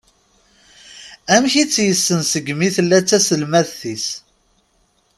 Amek 1.33 1.53
i 1.61 1.63
tt-yessen 1.65 2.21
segmi 2.31 2.69
tella 2.75 2.99
d 3.01 3.05
taselmadt-is. 3.09 4.05